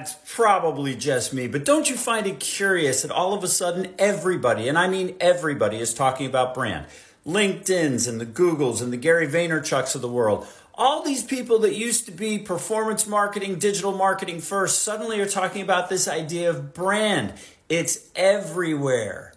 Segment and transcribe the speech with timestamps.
[0.00, 3.92] it's probably just me, but don't you find it curious that all of a sudden
[3.98, 6.86] everybody, and I mean everybody, is talking about brand?
[7.26, 10.46] LinkedIn's and the Googles and the Gary Vaynerchuks of the world.
[10.74, 15.62] All these people that used to be performance marketing, digital marketing first, suddenly are talking
[15.62, 17.34] about this idea of brand.
[17.68, 19.34] It's everywhere.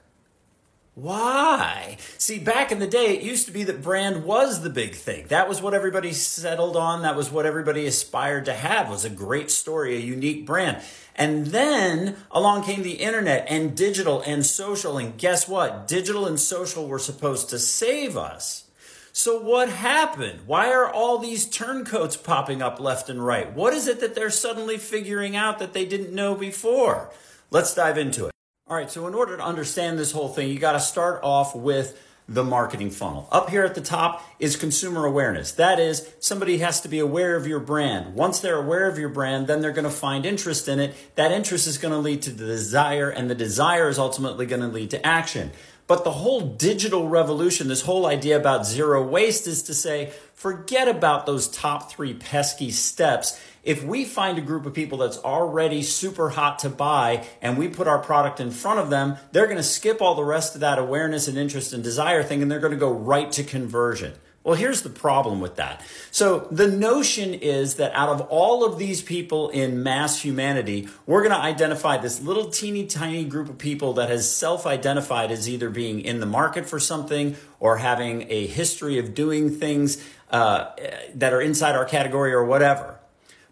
[1.01, 1.97] Why?
[2.19, 5.25] See, back in the day, it used to be that brand was the big thing.
[5.29, 7.01] That was what everybody settled on.
[7.01, 10.83] That was what everybody aspired to have was a great story, a unique brand.
[11.15, 14.99] And then along came the internet and digital and social.
[14.99, 15.87] And guess what?
[15.87, 18.65] Digital and social were supposed to save us.
[19.11, 20.41] So what happened?
[20.45, 23.51] Why are all these turncoats popping up left and right?
[23.51, 27.11] What is it that they're suddenly figuring out that they didn't know before?
[27.49, 28.30] Let's dive into it.
[28.71, 31.53] All right, so in order to understand this whole thing, you got to start off
[31.53, 33.27] with the marketing funnel.
[33.29, 35.51] Up here at the top is consumer awareness.
[35.51, 38.15] That is, somebody has to be aware of your brand.
[38.15, 40.95] Once they're aware of your brand, then they're going to find interest in it.
[41.15, 44.61] That interest is going to lead to the desire, and the desire is ultimately going
[44.61, 45.51] to lead to action.
[45.87, 50.87] But the whole digital revolution, this whole idea about zero waste is to say, forget
[50.87, 55.83] about those top three pesky steps if we find a group of people that's already
[55.83, 59.57] super hot to buy and we put our product in front of them, they're going
[59.57, 62.59] to skip all the rest of that awareness and interest and desire thing and they're
[62.59, 64.13] going to go right to conversion.
[64.43, 65.85] Well, here's the problem with that.
[66.09, 71.21] So the notion is that out of all of these people in mass humanity, we're
[71.21, 75.47] going to identify this little teeny tiny group of people that has self identified as
[75.47, 80.71] either being in the market for something or having a history of doing things uh,
[81.13, 83.00] that are inside our category or whatever.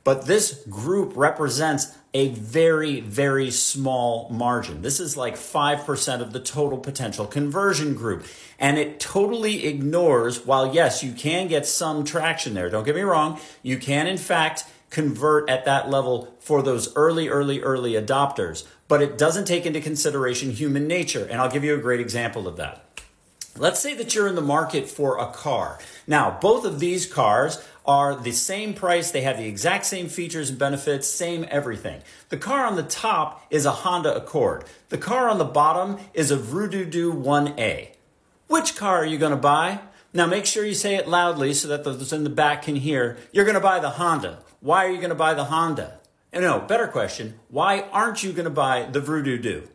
[0.03, 4.81] But this group represents a very, very small margin.
[4.81, 8.25] This is like 5% of the total potential conversion group.
[8.57, 13.01] And it totally ignores, while yes, you can get some traction there, don't get me
[13.01, 18.65] wrong, you can in fact convert at that level for those early, early, early adopters,
[18.87, 21.27] but it doesn't take into consideration human nature.
[21.29, 22.85] And I'll give you a great example of that.
[23.59, 25.79] Let's say that you're in the market for a car.
[26.07, 30.49] Now, both of these cars are the same price, they have the exact same features
[30.49, 32.01] and benefits, same everything.
[32.29, 34.63] The car on the top is a Honda Accord.
[34.87, 37.89] The car on the bottom is a Vroom-Doo 1A.
[38.47, 39.81] Which car are you going to buy?
[40.13, 43.17] Now make sure you say it loudly so that those in the back can hear.
[43.33, 44.39] You're going to buy the Honda.
[44.61, 45.99] Why are you going to buy the Honda?
[46.31, 47.37] No, better question.
[47.49, 49.67] Why aren't you going to buy the Vroom-Doo?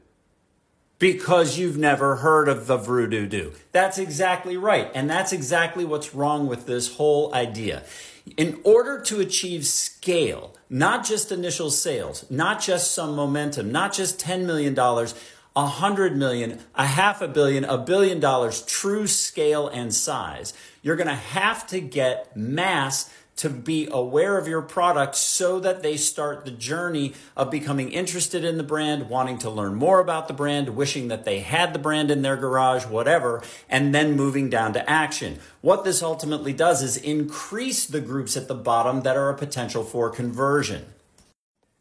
[0.99, 3.53] Because you've never heard of the Vroom-Doo.
[3.73, 4.91] That's exactly right.
[4.95, 7.83] And that's exactly what's wrong with this whole idea.
[8.37, 14.19] In order to achieve scale, not just initial sales, not just some momentum, not just
[14.19, 14.75] $10 million,
[15.57, 20.97] a hundred million, a half a billion, a billion dollars, true scale and size, you're
[20.97, 25.97] going to have to get mass to be aware of your product so that they
[25.97, 30.35] start the journey of becoming interested in the brand, wanting to learn more about the
[30.35, 34.73] brand, wishing that they had the brand in their garage, whatever, and then moving down
[34.73, 35.39] to action.
[35.63, 39.83] What this ultimately does is increase the groups at the bottom that are a potential
[39.83, 40.87] for conversion.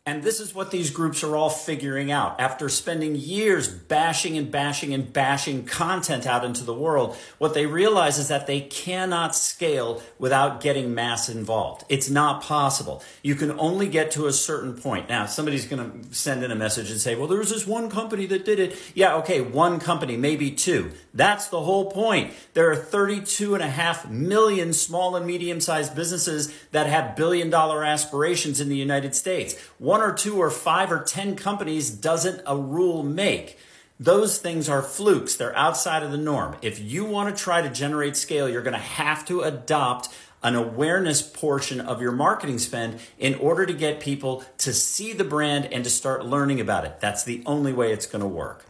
[0.05, 2.37] And this is what these groups are all figuring out.
[2.37, 7.65] After spending years bashing and bashing and bashing content out into the world, what they
[7.67, 11.85] realize is that they cannot scale without getting mass involved.
[11.87, 13.01] It's not possible.
[13.21, 15.07] You can only get to a certain point.
[15.07, 17.89] Now, somebody's going to send in a message and say, well, there was this one
[17.89, 18.77] company that did it.
[18.93, 20.91] Yeah, okay, one company, maybe two.
[21.13, 22.33] That's the whole point.
[22.55, 27.49] There are 32 and a half million small and medium sized businesses that have billion
[27.49, 29.55] dollar aspirations in the United States
[29.93, 33.59] one or two or five or 10 companies doesn't a rule make.
[33.99, 35.35] Those things are flukes.
[35.35, 36.55] They're outside of the norm.
[36.63, 40.09] If you want to try to generate scale, you're going to have to adopt
[40.41, 45.23] an awareness portion of your marketing spend in order to get people to see the
[45.23, 46.99] brand and to start learning about it.
[46.99, 48.65] That's the only way it's going to work.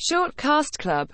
[0.00, 1.08] Shortcast Club